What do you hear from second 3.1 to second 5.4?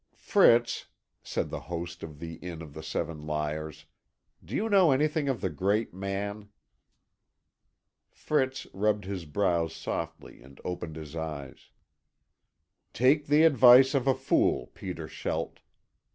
Liars, "do you know anything